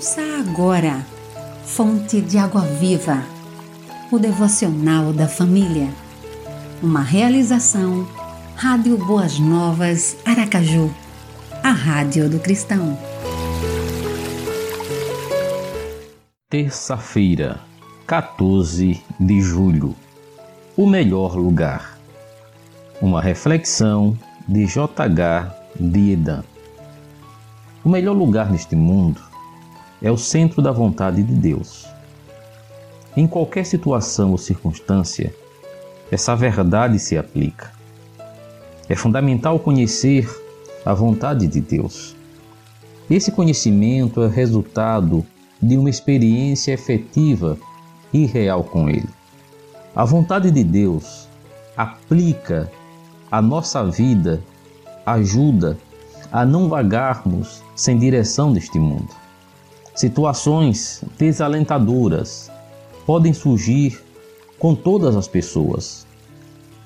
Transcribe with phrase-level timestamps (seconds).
[0.00, 1.04] Ouça agora,
[1.62, 3.22] Fonte de Água Viva,
[4.10, 5.90] o devocional da família.
[6.82, 8.08] Uma realização,
[8.56, 10.90] Rádio Boas Novas, Aracaju,
[11.62, 12.98] a Rádio do Cristão.
[16.48, 17.60] Terça-feira,
[18.06, 19.94] 14 de julho.
[20.78, 21.98] O melhor lugar.
[23.02, 24.16] Uma reflexão
[24.48, 25.54] de J.H.
[25.78, 26.42] Diedan.
[27.84, 29.28] O melhor lugar neste mundo
[30.02, 31.86] é o centro da vontade de Deus.
[33.16, 35.34] Em qualquer situação ou circunstância,
[36.10, 37.70] essa verdade se aplica.
[38.88, 40.28] É fundamental conhecer
[40.84, 42.16] a vontade de Deus.
[43.08, 45.26] Esse conhecimento é resultado
[45.60, 47.58] de uma experiência efetiva
[48.12, 49.08] e real com Ele.
[49.94, 51.28] A vontade de Deus
[51.76, 52.70] aplica
[53.30, 54.42] a nossa vida,
[55.04, 55.76] ajuda
[56.32, 59.08] a não vagarmos sem direção deste mundo.
[59.94, 62.50] Situações desalentadoras
[63.04, 64.00] podem surgir
[64.58, 66.06] com todas as pessoas,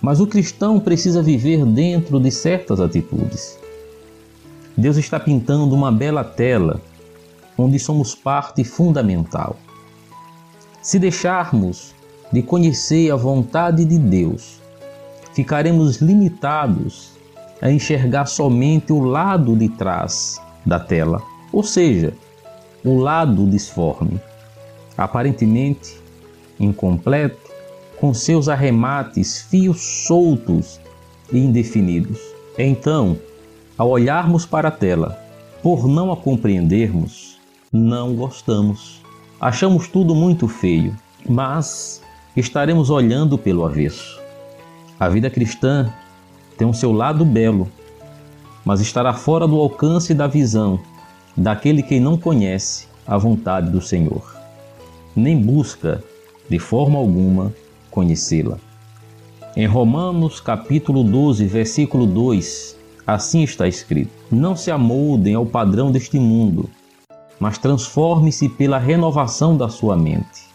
[0.00, 3.58] mas o cristão precisa viver dentro de certas atitudes.
[4.76, 6.80] Deus está pintando uma bela tela
[7.56, 9.56] onde somos parte fundamental.
[10.82, 11.94] Se deixarmos
[12.32, 14.60] de conhecer a vontade de Deus,
[15.32, 17.12] ficaremos limitados
[17.62, 22.12] a enxergar somente o lado de trás da tela, ou seja,
[22.84, 24.20] o lado disforme,
[24.96, 25.98] aparentemente
[26.60, 27.50] incompleto,
[27.98, 30.78] com seus arremates, fios soltos
[31.32, 32.20] e indefinidos.
[32.58, 33.16] Então,
[33.78, 35.18] ao olharmos para a tela,
[35.62, 37.38] por não a compreendermos,
[37.72, 39.00] não gostamos.
[39.40, 40.94] Achamos tudo muito feio,
[41.28, 42.02] mas
[42.36, 44.20] estaremos olhando pelo avesso.
[45.00, 45.90] A vida cristã
[46.58, 47.68] tem o seu lado belo,
[48.64, 50.78] mas estará fora do alcance da visão
[51.36, 54.34] daquele que não conhece a vontade do Senhor,
[55.14, 56.02] nem busca
[56.48, 57.52] de forma alguma
[57.90, 58.58] conhecê-la.
[59.56, 66.18] Em Romanos capítulo 12, versículo 2, assim está escrito: Não se amoldem ao padrão deste
[66.18, 66.68] mundo,
[67.38, 70.48] mas transforme-se pela renovação da sua mente,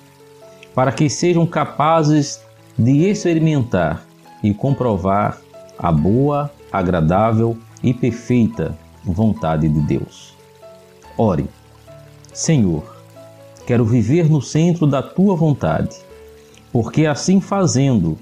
[0.73, 2.41] para que sejam capazes
[2.77, 4.05] de experimentar
[4.43, 5.39] e comprovar
[5.77, 10.38] a boa, agradável e perfeita vontade de Deus.
[11.17, 11.47] Ore,
[12.33, 12.83] Senhor,
[13.65, 15.95] quero viver no centro da tua vontade,
[16.71, 18.17] porque assim fazendo,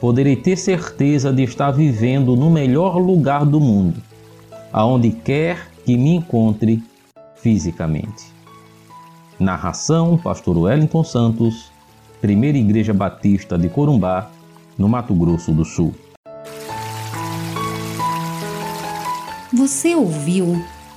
[0.00, 4.02] poderei ter certeza de estar vivendo no melhor lugar do mundo,
[4.72, 6.82] aonde quer que me encontre
[7.36, 8.32] fisicamente.
[9.38, 11.72] Narração: Pastor Wellington Santos,
[12.20, 14.30] Primeira Igreja Batista de Corumbá,
[14.76, 15.94] no Mato Grosso do Sul.
[19.52, 20.62] Você ouviu